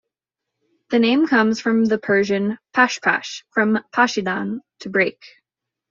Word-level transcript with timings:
The 0.89 0.97
name 0.97 1.27
comes 1.27 1.61
from 1.61 1.85
the 1.85 1.99
Persian 1.99 2.57
"pash-pash", 2.73 3.45
from 3.51 3.77
"pashidan", 3.93 4.61
to 4.79 4.89
break. 4.89 5.23